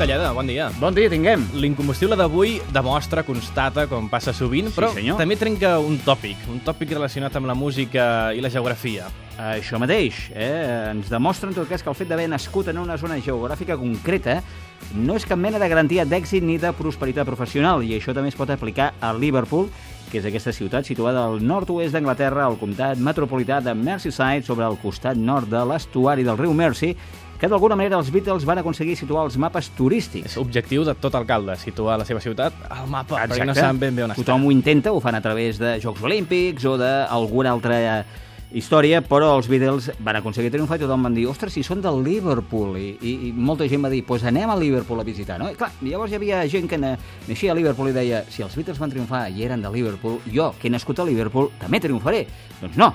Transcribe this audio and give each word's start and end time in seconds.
Talleda, 0.00 0.32
bon 0.32 0.46
dia. 0.48 0.70
Bon 0.80 0.94
dia, 0.96 1.10
tinguem. 1.12 1.42
L'incombustible 1.60 2.16
d'avui 2.16 2.54
demostra, 2.72 3.20
constata, 3.20 3.82
com 3.84 4.06
passa 4.08 4.32
sovint, 4.32 4.70
Sí, 4.70 4.72
però 4.78 4.94
senyor. 4.94 5.18
també 5.20 5.36
trenca 5.36 5.74
un 5.78 5.98
tòpic, 6.00 6.46
un 6.48 6.62
tòpic 6.64 6.94
relacionat 6.94 7.36
amb 7.36 7.44
la 7.44 7.52
música 7.52 8.32
i 8.32 8.40
la 8.40 8.48
geografia. 8.48 9.10
Això 9.36 9.76
mateix, 9.78 10.30
eh? 10.32 10.88
ens 10.94 11.12
demostra 11.12 11.50
en 11.50 11.54
tot 11.54 11.68
cas 11.68 11.82
que 11.82 11.92
el 11.92 11.94
fet 11.94 12.08
d'haver 12.08 12.30
nascut 12.32 12.68
en 12.72 12.78
una 12.78 12.96
zona 12.96 13.20
geogràfica 13.20 13.76
concreta 13.76 14.42
no 14.96 15.16
és 15.20 15.28
cap 15.28 15.36
mena 15.36 15.58
de 15.60 15.68
garantia 15.68 16.06
d'èxit 16.08 16.42
ni 16.42 16.56
de 16.56 16.72
prosperitat 16.72 17.28
professional, 17.28 17.84
i 17.84 17.92
això 17.92 18.16
també 18.16 18.32
es 18.32 18.40
pot 18.40 18.48
aplicar 18.48 18.94
a 19.02 19.12
Liverpool, 19.12 19.68
que 20.10 20.18
és 20.18 20.24
aquesta 20.24 20.50
ciutat 20.50 20.88
situada 20.88 21.26
al 21.26 21.44
nord-oest 21.44 21.92
d'Anglaterra, 21.92 22.46
al 22.46 22.56
comtat 22.56 22.96
metropolità 22.96 23.60
de 23.60 23.74
Merseyside, 23.74 24.48
sobre 24.48 24.64
el 24.64 24.80
costat 24.80 25.20
nord 25.20 25.52
de 25.52 25.60
l'estuari 25.60 26.24
del 26.24 26.38
riu 26.40 26.56
Mersey, 26.56 26.96
que 27.40 27.48
d'alguna 27.48 27.76
manera 27.76 27.96
els 27.96 28.10
Beatles 28.12 28.44
van 28.44 28.58
aconseguir 28.60 28.94
situar 29.00 29.24
els 29.24 29.38
mapes 29.40 29.70
turístics. 29.76 30.34
És 30.34 30.36
objectiu 30.40 30.84
de 30.84 30.94
tot 30.94 31.14
alcalde, 31.16 31.56
situar 31.56 31.96
la 31.98 32.04
seva 32.04 32.20
ciutat 32.20 32.52
al 32.68 32.86
mapa, 32.92 33.16
perquè 33.24 33.46
no 33.48 33.54
saben 33.56 33.78
ben 33.80 33.96
bé 33.96 34.04
on 34.04 34.10
està. 34.12 34.20
Tothom 34.22 34.44
ho 34.44 34.52
intenta, 34.52 34.92
ho 34.92 35.00
fan 35.00 35.16
a 35.16 35.22
través 35.24 35.58
de 35.58 35.78
Jocs 35.80 36.02
Olímpics 36.04 36.66
o 36.68 36.76
d'alguna 36.76 37.50
altra 37.56 38.04
història, 38.52 38.98
però 39.06 39.36
els 39.38 39.46
Beatles 39.46 39.92
van 40.02 40.16
aconseguir 40.18 40.50
triomfar 40.50 40.76
i 40.76 40.82
tothom 40.82 41.04
van 41.06 41.14
dir, 41.14 41.26
ostres, 41.30 41.52
si 41.54 41.62
són 41.62 41.80
del 41.84 42.00
Liverpool, 42.02 42.72
i, 42.80 42.88
i, 43.00 43.12
i 43.28 43.32
molta 43.32 43.68
gent 43.70 43.84
va 43.84 43.90
dir, 43.92 44.00
doncs 44.02 44.08
pues 44.08 44.24
anem 44.26 44.50
a 44.50 44.56
Liverpool 44.58 44.98
a 45.00 45.04
visitar, 45.06 45.38
no? 45.38 45.46
I 45.52 45.54
clar, 45.54 45.70
llavors 45.86 46.10
hi 46.10 46.16
havia 46.18 46.40
gent 46.50 46.66
que 46.68 46.76
na- 46.76 46.96
naixia 47.28 47.52
a 47.52 47.54
Liverpool 47.54 47.92
i 47.92 47.94
deia, 47.94 48.24
si 48.28 48.42
els 48.42 48.56
Beatles 48.58 48.80
van 48.82 48.90
triomfar 48.90 49.28
i 49.30 49.44
eren 49.46 49.62
de 49.62 49.70
Liverpool, 49.70 50.18
jo, 50.34 50.50
que 50.60 50.66
he 50.66 50.70
nascut 50.74 50.98
a 50.98 51.06
Liverpool, 51.06 51.52
també 51.62 51.78
triomfaré. 51.80 52.24
Doncs 52.60 52.76
no, 52.76 52.90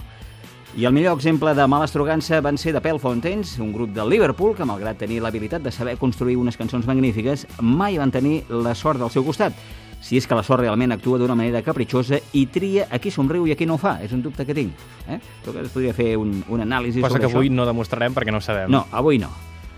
i 0.77 0.83
el 0.83 0.91
millor 0.91 1.15
exemple 1.15 1.53
de 1.55 1.65
mala 1.71 1.85
estrogança 1.87 2.41
van 2.43 2.57
ser 2.59 2.73
de 2.75 2.81
Pale 2.83 2.99
Fountains, 2.99 3.53
un 3.63 3.71
grup 3.71 3.93
de 3.95 4.03
Liverpool 4.03 4.55
que, 4.57 4.65
malgrat 4.67 4.97
tenir 4.99 5.21
l'habilitat 5.23 5.63
de 5.63 5.71
saber 5.71 5.95
construir 5.97 6.35
unes 6.35 6.57
cançons 6.59 6.85
magnífiques, 6.85 7.45
mai 7.61 7.95
van 7.97 8.11
tenir 8.11 8.41
la 8.49 8.75
sort 8.75 8.99
del 8.99 9.09
seu 9.13 9.23
costat. 9.23 9.55
Si 10.05 10.19
és 10.19 10.27
que 10.27 10.35
la 10.37 10.43
sort 10.43 10.61
realment 10.61 10.91
actua 10.93 11.17
d'una 11.17 11.33
manera 11.33 11.63
capritxosa 11.65 12.19
i 12.37 12.43
tria 12.51 12.89
a 12.91 12.99
qui 12.99 13.09
somriu 13.09 13.47
i 13.47 13.55
a 13.55 13.57
qui 13.57 13.65
no 13.65 13.79
ho 13.79 13.81
fa. 13.81 13.95
És 14.03 14.11
un 14.13 14.21
dubte 14.21 14.45
que 14.45 14.53
tinc. 14.53 14.75
Eh? 15.07 15.17
Tot 15.45 15.55
es 15.63 15.71
podria 15.73 15.95
fer 15.97 16.11
un, 16.19 16.43
un 16.51 16.61
anàlisi 16.61 16.99
Cosa 17.01 17.15
sobre 17.15 17.23
que 17.23 17.31
això. 17.31 17.39
avui 17.39 17.49
no 17.49 17.65
demostrarem 17.65 18.13
perquè 18.13 18.35
no 18.35 18.43
ho 18.43 18.45
sabem. 18.45 18.69
No, 18.69 18.83
avui 18.91 19.17
no. 19.17 19.31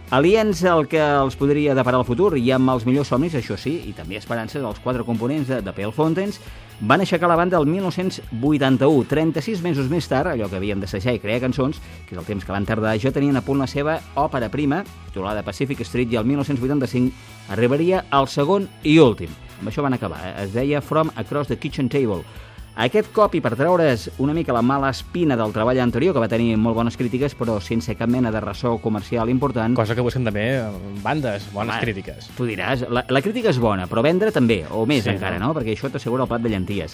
Aliens 0.10 0.62
al 0.64 0.86
que 0.88 1.02
els 1.04 1.36
podria 1.36 1.74
deparar 1.76 2.00
el 2.00 2.06
futur 2.08 2.38
i 2.40 2.46
amb 2.56 2.72
els 2.72 2.86
millors 2.88 3.10
somnis, 3.12 3.34
això 3.36 3.58
sí, 3.60 3.74
i 3.90 3.92
també 3.92 4.16
esperances 4.16 4.64
dels 4.64 4.80
quatre 4.80 5.04
components 5.04 5.50
de, 5.52 5.58
de 5.60 5.74
Pale 5.76 5.92
Fountains, 5.92 6.38
van 6.80 7.04
aixecar 7.04 7.28
la 7.28 7.36
banda 7.36 7.60
el 7.60 7.68
1981. 7.68 9.04
36 9.12 9.66
mesos 9.66 9.90
més 9.92 10.08
tard, 10.08 10.32
allò 10.32 10.48
que 10.48 10.56
havien 10.62 10.80
d'assajar 10.80 11.18
i 11.18 11.20
crear 11.20 11.42
cançons, 11.44 11.82
que 12.08 12.16
és 12.16 12.22
el 12.22 12.30
temps 12.30 12.48
que 12.48 12.56
van 12.56 12.64
tardar, 12.70 12.96
ja 13.04 13.12
tenien 13.12 13.36
a 13.36 13.44
punt 13.44 13.60
la 13.60 13.68
seva 13.68 13.98
òpera 14.16 14.48
prima, 14.48 14.86
titulada 15.10 15.44
Pacific 15.44 15.84
Street, 15.84 16.16
i 16.16 16.22
el 16.22 16.30
1985 16.32 17.52
arribaria 17.52 18.06
al 18.08 18.32
segon 18.32 18.72
i 18.88 18.96
últim. 19.04 19.36
Amb 19.60 19.74
això 19.74 19.84
van 19.84 20.00
acabar, 20.00 20.24
eh? 20.24 20.36
es 20.46 20.56
deia 20.56 20.80
From 20.80 21.12
Across 21.18 21.52
the 21.52 21.60
Kitchen 21.60 21.92
Table. 21.92 22.24
Aquest 22.78 23.08
cop, 23.10 23.34
i 23.34 23.40
per 23.42 23.56
treure's 23.58 24.04
una 24.22 24.36
mica 24.38 24.54
la 24.54 24.62
mala 24.62 24.92
espina 24.94 25.34
del 25.34 25.50
treball 25.50 25.80
anterior, 25.82 26.14
que 26.14 26.22
va 26.22 26.28
tenir 26.30 26.52
molt 26.62 26.78
bones 26.78 26.94
crítiques, 26.94 27.34
però 27.34 27.56
sense 27.58 27.96
cap 27.98 28.12
mena 28.14 28.30
de 28.30 28.38
ressò 28.44 28.76
comercial 28.78 29.32
important... 29.34 29.74
Cosa 29.80 29.96
que 29.98 30.06
busquen 30.06 30.28
també 30.28 30.44
eh, 30.60 30.68
bandes, 31.02 31.48
bones 31.56 31.74
Home, 31.74 31.82
crítiques. 31.88 32.28
Tu 32.38 32.46
diràs, 32.52 32.84
la, 32.94 33.02
la 33.10 33.24
crítica 33.26 33.50
és 33.50 33.58
bona, 33.58 33.88
però 33.90 34.04
vendre 34.06 34.30
també, 34.36 34.60
o 34.70 34.86
més 34.86 35.02
Sí, 35.02 35.10
sí, 35.10 35.16
encara, 35.16 35.42
no? 35.42 35.50
no? 35.50 35.58
Perquè 35.58 35.74
això 35.74 35.90
t'assegura 35.90 36.28
el 36.28 36.30
plat 36.30 36.46
de 36.46 36.54
llenties. 36.54 36.94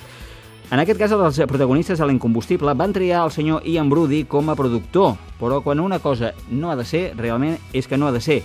En 0.71 0.79
aquest 0.79 1.03
cas, 1.03 1.11
els 1.11 1.43
protagonistes 1.51 1.99
de 1.99 2.07
l'incombustible 2.07 2.71
van 2.79 2.95
triar 2.95 3.25
el 3.27 3.35
senyor 3.35 3.67
Ian 3.67 3.91
Brody 3.91 4.23
com 4.23 4.47
a 4.49 4.55
productor, 4.55 5.17
però 5.35 5.59
quan 5.67 5.83
una 5.83 5.99
cosa 5.99 6.31
no 6.47 6.71
ha 6.71 6.79
de 6.79 6.87
ser, 6.87 7.09
realment 7.19 7.59
és 7.75 7.91
que 7.91 7.99
no 7.99 8.07
ha 8.07 8.15
de 8.15 8.23
ser. 8.23 8.39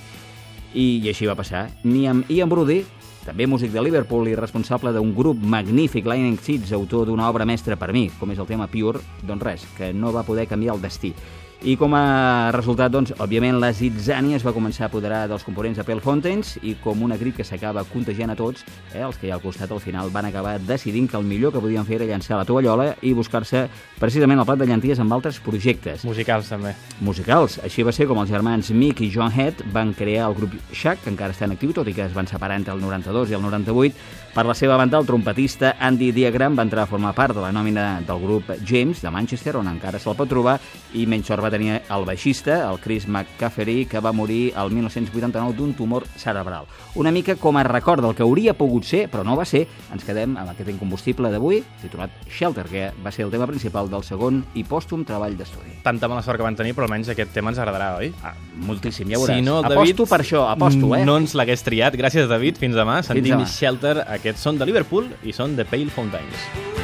I, 0.75 0.99
i 1.07 1.09
així 1.15 1.31
va 1.31 1.39
passar. 1.39 1.69
Ni 1.87 2.09
amb 2.11 2.27
Ian 2.29 2.51
Brody, 2.51 2.83
també 3.29 3.45
músic 3.45 3.75
de 3.75 3.83
Liverpool 3.85 4.31
i 4.31 4.37
responsable 4.39 4.95
d'un 4.95 5.11
grup 5.13 5.43
magnífic, 5.45 6.07
Lightning 6.09 6.39
Seeds, 6.41 6.73
autor 6.73 7.11
d'una 7.11 7.29
obra 7.29 7.45
mestra 7.45 7.77
per 7.77 7.91
mi, 7.93 8.07
com 8.17 8.33
és 8.33 8.41
el 8.41 8.49
tema 8.49 8.71
Pure, 8.73 9.03
doncs 9.29 9.45
res, 9.45 9.67
que 9.77 9.93
no 9.93 10.15
va 10.17 10.25
poder 10.25 10.47
canviar 10.49 10.79
el 10.79 10.81
destí. 10.81 11.13
I 11.59 11.73
com 11.75 11.91
a 11.99 12.53
resultat, 12.55 12.93
doncs, 12.95 13.11
òbviament, 13.19 13.57
la 13.59 13.73
zitzània 13.75 14.37
es 14.39 14.45
va 14.47 14.53
començar 14.55 14.85
a 14.85 14.89
apoderar 14.93 15.25
dels 15.27 15.43
components 15.43 15.81
de 15.81 15.83
Pale 15.83 15.99
Fountains 16.05 16.53
i 16.63 16.77
com 16.79 17.01
una 17.03 17.17
grip 17.19 17.35
que 17.35 17.43
s'acaba 17.43 17.83
contagiant 17.91 18.31
a 18.31 18.37
tots, 18.39 18.63
eh, 18.93 19.01
els 19.03 19.19
que 19.19 19.27
hi 19.27 19.33
ha 19.33 19.35
al 19.35 19.43
costat 19.43 19.73
al 19.75 19.81
final 19.83 20.13
van 20.15 20.29
acabar 20.29 20.61
decidint 20.63 21.09
que 21.11 21.17
el 21.19 21.27
millor 21.27 21.51
que 21.53 21.59
podien 21.59 21.85
fer 21.85 21.97
era 21.97 22.07
llançar 22.07 22.39
la 22.39 22.45
tovallola 22.47 22.93
i 23.03 23.11
buscar-se 23.13 23.65
precisament 23.99 24.39
el 24.39 24.47
plat 24.47 24.61
de 24.63 24.69
llenties 24.71 25.03
amb 25.03 25.17
altres 25.17 25.41
projectes 25.43 26.05
Musicals, 26.07 26.49
també. 26.49 26.77
musicals. 27.01 27.59
Així 27.67 27.83
va 27.83 27.93
ser 27.93 28.07
com 28.07 28.23
els 28.23 28.31
germans 28.31 28.71
Mick 28.71 29.03
i 29.03 29.11
John 29.11 29.35
Head 29.35 29.67
van 29.75 29.93
crear 29.99 30.29
el 30.29 30.39
grup 30.39 30.55
Shack, 30.71 31.03
que 31.03 31.11
encara 31.11 31.35
està 31.35 31.51
en 31.51 31.57
actiu, 31.59 31.75
tot 31.75 31.91
i 31.91 31.97
que 31.97 32.07
es 32.07 32.15
van 32.15 32.31
separar 32.31 32.55
entre 32.55 32.73
el 32.73 32.81
92 32.81 33.35
i 33.35 33.35
el 33.35 33.43
98. 33.43 33.97
Per 34.39 34.47
la 34.47 34.55
seva 34.55 34.77
banda, 34.77 35.01
el 35.01 35.07
trompetista 35.07 35.75
Andy 35.81 36.13
Diagram 36.13 36.55
va 36.55 36.63
entrar 36.63 36.85
a 36.85 36.87
formar 36.87 37.17
part 37.17 37.35
de 37.35 37.43
la 37.43 37.51
nòmina 37.51 38.05
del 38.07 38.23
grup 38.23 38.55
James, 38.63 39.03
de 39.03 39.11
Manchester, 39.11 39.57
on 39.59 39.67
encara 39.67 39.99
se'l 39.99 40.15
pot 40.15 40.31
trobar, 40.31 40.61
i 40.95 41.09
menys 41.11 41.27
sort 41.27 41.48
va 41.49 41.55
tenir 41.55 41.81
el 41.81 42.05
baixista, 42.05 42.61
el 42.69 42.79
Chris 42.81 43.09
McCaffery, 43.09 43.87
que 43.89 44.01
va 44.05 44.13
morir 44.13 44.53
el 44.57 44.71
1989 44.71 45.57
d'un 45.57 45.73
tumor 45.75 46.07
cerebral. 46.17 46.69
Una 46.95 47.11
mica 47.11 47.37
com 47.37 47.57
a 47.57 47.65
record 47.65 48.05
del 48.05 48.15
que 48.15 48.23
hauria 48.27 48.55
pogut 48.55 48.85
ser, 48.85 49.07
però 49.11 49.25
no 49.25 49.37
va 49.39 49.47
ser, 49.49 49.65
ens 49.95 50.05
quedem 50.05 50.37
amb 50.39 50.53
aquest 50.53 50.71
incombustible 50.75 51.31
d'avui, 51.33 51.63
titulat 51.83 52.13
Shelter, 52.29 52.67
que 52.69 52.89
va 53.05 53.13
ser 53.15 53.25
el 53.27 53.33
tema 53.33 53.49
principal 53.49 53.89
del 53.91 54.05
segon 54.05 54.43
i 54.59 54.65
pòstum 54.69 55.07
treball 55.09 55.37
d'estudi. 55.39 55.79
Tanta 55.87 56.11
mala 56.11 56.25
sort 56.27 56.41
que 56.41 56.47
van 56.47 56.59
tenir, 56.59 56.75
però 56.77 56.89
almenys 56.89 57.13
aquest 57.15 57.33
tema 57.35 57.55
ens 57.55 57.61
agradarà, 57.63 57.95
oi? 58.03 58.13
Ah, 58.23 58.35
moltíssim, 58.69 59.09
ja 59.09 59.21
veuràs. 59.21 59.39
Si 59.39 59.47
no, 59.47 59.61
el 59.63 59.71
aposto 59.71 60.05
David, 60.05 60.05
per 60.11 60.21
això, 60.25 60.45
aposto, 60.53 60.93
eh? 60.97 61.05
No 61.09 61.17
ens 61.23 61.37
l'hagués 61.39 61.65
triat. 61.65 61.97
Gràcies, 61.99 62.29
David. 62.29 62.61
Fins 62.61 62.77
demà. 62.77 63.01
Sentim 63.07 63.39
demà. 63.39 63.49
Shelter. 63.49 63.97
Aquests 64.19 64.45
són 64.45 64.61
de 64.61 64.69
Liverpool 64.69 65.09
i 65.25 65.37
són 65.37 65.57
de 65.57 65.67
Pale 65.69 65.95
Fountains. 65.95 66.78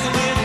take 0.00 0.14
away 0.14 0.37